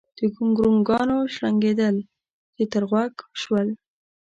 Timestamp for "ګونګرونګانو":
0.35-1.17